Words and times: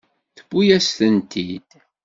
Tewwi-yas-tent-id. 0.37 1.69